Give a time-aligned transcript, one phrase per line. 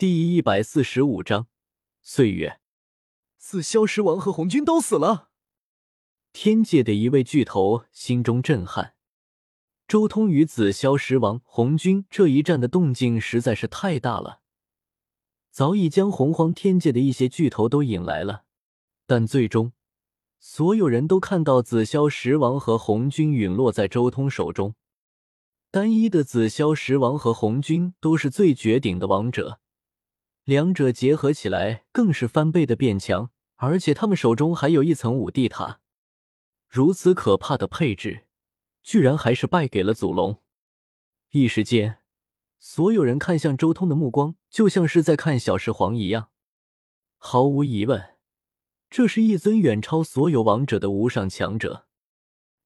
[0.00, 1.46] 第一百四十五章
[2.00, 2.58] 岁月。
[3.36, 5.28] 紫霄石王和红军都死了。
[6.32, 8.94] 天界的一位巨头心中震撼。
[9.86, 14.40] 周通与紫霄石王、红军这一战的动静实在是太大了，
[15.50, 18.44] 早已将洪荒天界的一些巨头都引来了。
[19.04, 19.74] 但最终，
[20.38, 24.74] 所有人都看到紫霄石王和红军陨落在周通手中。
[25.70, 29.60] 单一的紫霄石王和红军都是最绝顶的王者。
[30.50, 35.78] 两者结合起来，更是翻倍的变强，而且他们手中还有一层五帝塔，
[36.66, 38.26] 如此可怕的配置，
[38.82, 40.42] 居然还是败给了祖龙。
[41.30, 41.98] 一时间，
[42.58, 46.30] 所有人看向周通的目光，就像是在看小石皇一样。
[47.16, 48.16] 毫无疑问，
[48.90, 51.86] 这是一尊远超所有王者的无上强者。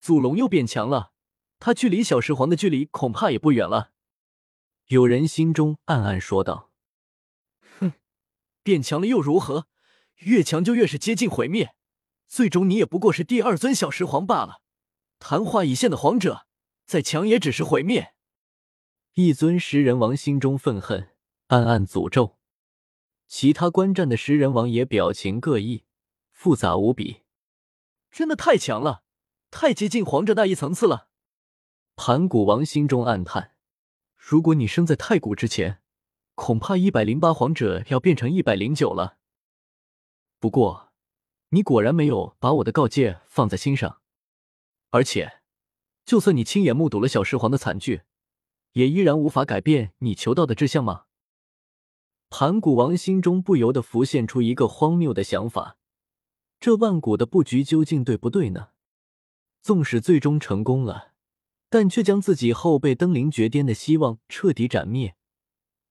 [0.00, 1.12] 祖龙又变强了，
[1.60, 3.92] 他距离小石皇的距离恐怕也不远了。
[4.88, 6.67] 有人心中暗暗说道。
[8.68, 9.66] 变强了又如何？
[10.16, 11.74] 越强就越是接近毁灭，
[12.26, 14.60] 最终你也不过是第二尊小石皇罢了。
[15.18, 16.46] 昙花一现的皇者，
[16.84, 18.12] 再强也只是毁灭。
[19.14, 21.14] 一尊食人王心中愤恨，
[21.46, 22.36] 暗暗诅咒。
[23.26, 25.86] 其他观战的食人王也表情各异，
[26.30, 27.22] 复杂无比。
[28.10, 29.02] 真的太强了，
[29.50, 31.08] 太接近皇者那一层次了。
[31.96, 33.52] 盘古王心中暗叹：
[34.14, 35.80] 如果你生在太古之前。
[36.38, 39.18] 恐怕一百零八皇者要变成一百零九了。
[40.38, 40.92] 不过，
[41.48, 44.00] 你果然没有把我的告诫放在心上。
[44.90, 45.40] 而且，
[46.04, 48.02] 就算你亲眼目睹了小石皇的惨剧，
[48.74, 51.06] 也依然无法改变你求道的志向吗？
[52.30, 55.76] 盘古王心中不由得浮现出一个荒谬的想法：
[56.60, 58.68] 这万古的布局究竟对不对呢？
[59.60, 61.14] 纵使最终成功了，
[61.68, 65.16] 但却将自己后辈登临绝巅的希望彻底斩灭。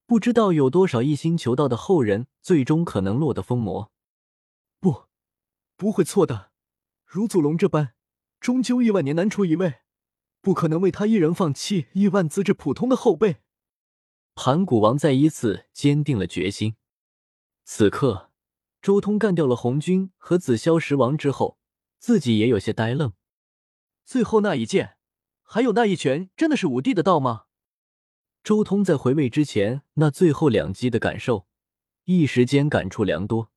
[0.08, 3.92] 不知道有多少一心求道的后人，最终可能落得疯魔。
[4.80, 5.08] 不，
[5.76, 6.52] 不会错的。
[7.06, 7.94] 如祖龙这般，
[8.40, 9.82] 终究亿万年难出一位，
[10.40, 13.42] 不可能为他一人放弃亿万资质普通的后辈。
[14.34, 16.78] 盘古王再一次坚定了决心。
[17.66, 18.32] 此刻，
[18.82, 21.60] 周通干掉了红军和紫霄十王之后，
[22.00, 23.12] 自己也有些呆愣。
[24.06, 24.96] 最后那一剑，
[25.44, 27.47] 还有那一拳，真的是武帝的道吗？
[28.48, 31.48] 周通在回味之前那最后两击的感受，
[32.06, 33.52] 一时间感触良多。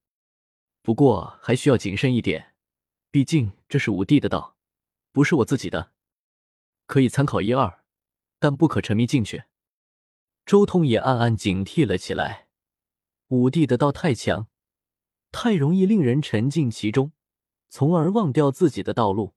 [0.82, 2.56] 不过还需要谨慎一点，
[3.08, 4.56] 毕竟这是武帝的道，
[5.12, 5.92] 不是我自己的。
[6.86, 7.84] 可以参考一二，
[8.40, 9.44] 但不可沉迷进去。
[10.44, 12.48] 周通也暗暗警惕了起来。
[13.28, 14.48] 武帝的道太强，
[15.30, 17.12] 太容易令人沉浸其中，
[17.68, 19.36] 从而忘掉自己的道路。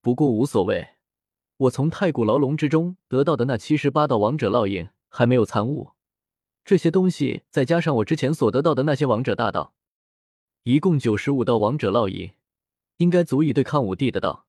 [0.00, 0.90] 不过无所谓。
[1.60, 5.90] 我从太古牢笼之中得到的那七十八道王者烙印还没有参悟，
[6.64, 9.74] 这些东西再加上我之前所得到的那些王者大道，
[10.62, 12.32] 一共九十五道王者烙印，
[12.96, 14.46] 应该足以对抗武帝的道。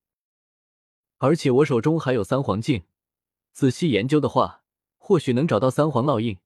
[1.18, 2.84] 而且我手中还有三皇镜，
[3.52, 4.64] 仔细研究的话，
[4.98, 6.38] 或许能找到三皇烙印。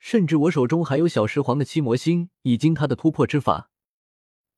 [0.00, 3.70] 甚至我手中还有小石皇的七魔星以及他的突破之法，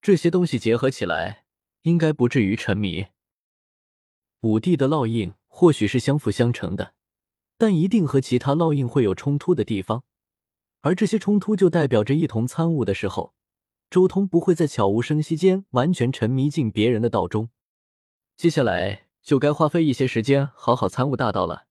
[0.00, 1.44] 这些东西结合起来，
[1.82, 3.08] 应该不至于沉迷。
[4.44, 6.92] 五帝的烙印或许是相辅相成的，
[7.56, 10.04] 但一定和其他烙印会有冲突的地方，
[10.82, 13.32] 而这些冲突就代表着一同参悟的时候，
[13.88, 17.48] 周通不会在悄无声息间完全沉迷进别人的道中。
[18.36, 21.66] 接下来就该花费一些时间好好参悟大道了。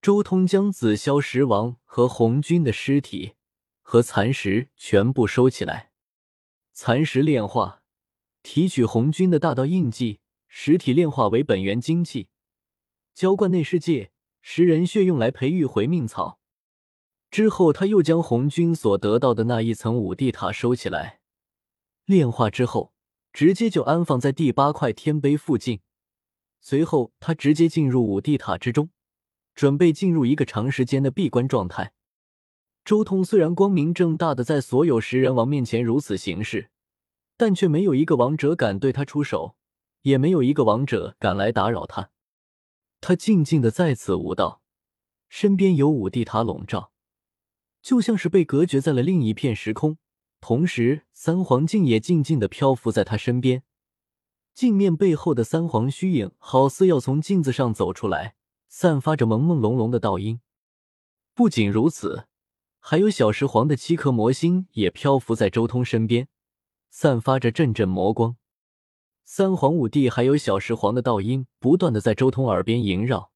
[0.00, 3.34] 周通将紫霄石王和红军的尸体
[3.82, 5.90] 和残石全部收起来，
[6.72, 7.82] 残石炼化，
[8.42, 10.20] 提取红军的大道印记。
[10.56, 12.28] 实体炼化为本源精气，
[13.12, 16.38] 浇灌内世界食人血，用来培育回命草。
[17.28, 21.18] 之后，他又将红军所得到的那一层五帝塔收起来，
[22.04, 22.92] 炼化之后，
[23.32, 25.80] 直接就安放在第八块天碑附近。
[26.60, 28.90] 随后，他直接进入五帝塔之中，
[29.56, 31.92] 准备进入一个长时间的闭关状态。
[32.84, 36.70] 周通虽然光明正大的在所有食人王面前如此行事，
[37.36, 39.56] 但却没有一个王者敢对他出手。
[40.04, 42.10] 也没有一个王者敢来打扰他，
[43.00, 44.60] 他静静的在此悟道，
[45.28, 46.92] 身边有五帝塔笼罩，
[47.80, 49.96] 就像是被隔绝在了另一片时空。
[50.42, 53.62] 同时，三皇镜也静静的漂浮在他身边，
[54.52, 58.36] 镜面背后的三皇虚影好似要从镜子上走出来，
[58.68, 60.42] 散发着朦朦胧胧的道音。
[61.32, 62.26] 不仅如此，
[62.78, 66.28] 还有小石皇的七颗魔星也漂浮在周通身边，
[66.90, 68.36] 散发着阵阵魔光。
[69.24, 73.32] 三皇五帝还有小石皇的道音不断的在周通耳边萦绕，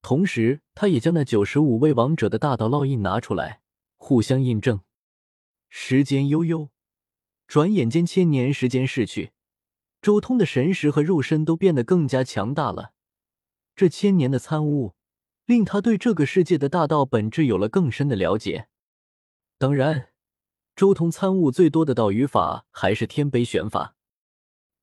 [0.00, 3.60] 同时他也将那九十五位王者的大道烙印拿出来，
[3.98, 4.80] 互相印证。
[5.68, 6.70] 时间悠悠，
[7.46, 9.32] 转眼间千年时间逝去，
[10.00, 12.92] 周通的神识和肉身都变得更加强大了。
[13.76, 14.94] 这千年的参悟，
[15.44, 18.68] 令他对这个世界的大道本质有了更深的了解。
[19.58, 20.08] 当然，
[20.74, 23.94] 周通参悟最多的道语法还是天杯玄法。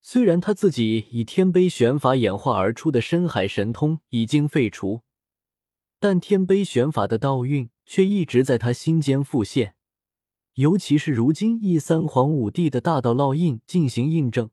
[0.02, 5.02] 虽然他自己以天碑玄法演化而出的深海神通已经废除，
[6.00, 9.76] 但天碑玄法的道韵却一直在他心间复现。
[10.56, 14.50] 尤其是如今以三皇五帝的大道烙印进行印证，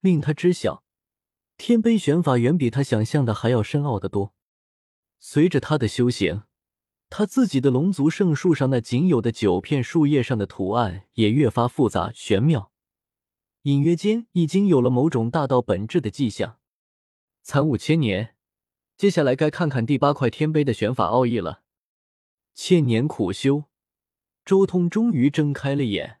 [0.00, 0.82] 令他知晓
[1.56, 4.34] 天杯玄法远比他想象的还要深奥的多。
[5.18, 6.44] 随着他的修行，
[7.10, 12.72] 他自己的龙族圣树上那仅有的九片树叶上的图案也越发复杂玄妙。
[13.62, 16.58] 隐约间已经有了某种大道本质的迹象。
[17.42, 18.34] 参悟千年，
[18.96, 21.62] 接下来该看看第八块天碑的玄法奥义了。
[22.54, 23.64] 千年苦修，
[24.44, 26.20] 周通终于睁开了眼，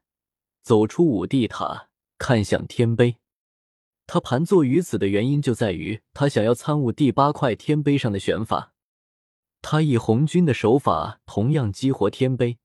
[0.62, 1.88] 走出五帝塔，
[2.18, 3.16] 看向天碑。
[4.06, 8.74] 他盘坐于此的原因就在于他想要参悟第八块天碑上的玄法。
[9.62, 12.58] 他以红军的手法同样激活天碑，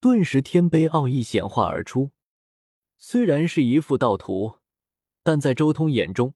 [0.00, 2.12] 顿时天碑奥义显化而出。
[3.02, 4.58] 虽然是一幅道图，
[5.22, 6.34] 但在周通眼中，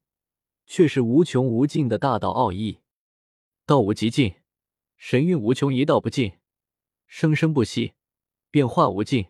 [0.64, 2.80] 却是无穷无尽的大道奥义。
[3.66, 4.36] 道无极尽，
[4.96, 6.38] 神韵无穷，一道不尽，
[7.06, 7.92] 生生不息，
[8.50, 9.26] 变化无尽，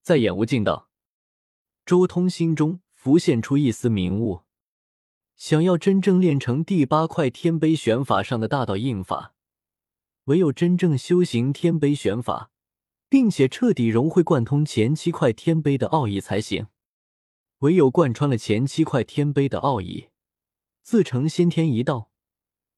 [0.00, 0.88] 再演无尽道。
[1.84, 4.44] 周通心中浮现出一丝明悟，
[5.36, 9.34] 想要真正练成第八块天碑玄法上的大道印法，
[10.24, 12.50] 唯有真正修行天碑玄法，
[13.10, 16.66] 并且彻底融会贯通前七块天碑的奥义才行。
[17.60, 20.10] 唯有贯穿了前七块天碑的奥义，
[20.82, 22.10] 自成先天一道，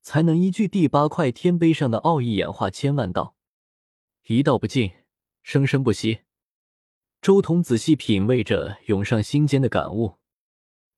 [0.00, 3.36] 才能依据第八块天碑上的奥义演化千万道，
[4.26, 4.92] 一道不尽，
[5.42, 6.20] 生生不息。
[7.20, 10.14] 周通仔细品味着涌上心间的感悟，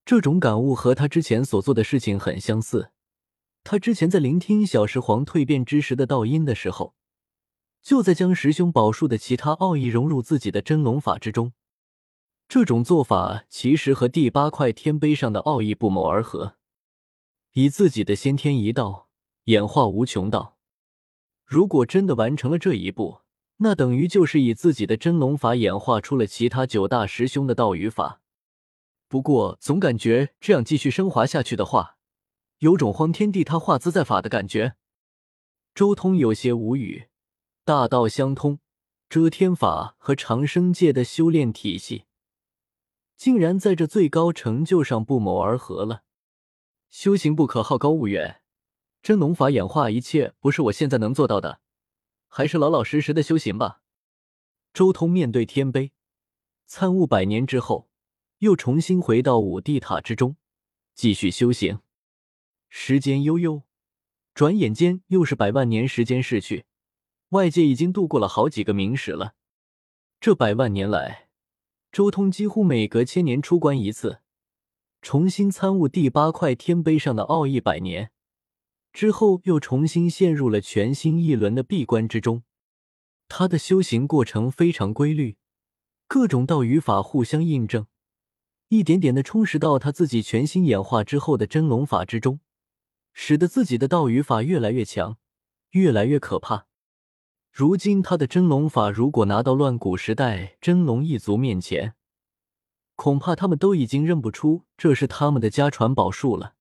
[0.05, 2.93] 这种感悟和他之前所做的事情很相似。
[3.65, 6.95] 他之前在聆听小石皇蜕变之时的道音的时候，
[7.83, 11.53] 就在将十兄宝术的其他奥义融入自己的真龙法之中。
[12.55, 16.57] 这种做法其实和第八块天碑上的奥义不谋而合，
[17.53, 19.09] 以自己的先天一道
[19.45, 20.59] 演化无穷道。
[21.47, 23.21] 如果真的完成了这一步，
[23.61, 28.21] 那等于就是以自己的真龙法演化出了其他九大师兄的道与法。
[29.09, 31.97] 不过，总感觉这样继续升华下去的话，
[32.59, 34.75] 有种荒天地他化自在法的感觉。
[35.75, 37.09] 周通有些无语，
[37.65, 38.59] 大道相通，
[39.09, 42.05] 遮天法和长生界的修炼体系。
[43.23, 46.03] 竟然在这最高成就上不谋而合了。
[46.91, 48.43] 修行不可好高骛远，
[49.01, 51.61] 真龙法演化一切不是我现在能做到的，
[52.27, 53.81] 还是老老实实的修行吧。
[54.75, 55.93] 周通面对天碑，
[56.67, 57.89] 参悟百年之后，
[58.39, 60.35] 又重新回到五帝塔之中，
[60.97, 61.79] 继续修行。
[62.69, 63.63] 时间悠悠，
[64.35, 66.65] 转眼间又是百万年时间逝去，
[67.29, 69.37] 外界已经度过了好几个明史了。
[70.19, 71.29] 这百万年来。
[71.93, 74.21] 周通几乎每隔千年出关一次，
[75.03, 77.61] 重新参悟第八块天碑上的奥义。
[77.61, 78.11] 百年
[78.95, 82.45] 之后，又重新陷入了全新一轮的闭关之中。
[83.29, 85.37] 他的修行过程非常规律，
[86.09, 87.87] 各种道语法互相印证，
[88.69, 92.41] 一点点的充实到他自己全新演化之后的真龙法之中，
[93.13, 95.19] 使得自己的道语法越来越强，
[95.73, 96.67] 越来越可怕。
[97.53, 101.93] 如今他的真龙法，如果拿到乱古时代真龙一族面前，
[102.97, 106.55] 恐怕他们都已经认不出这是他们的家传宝术了。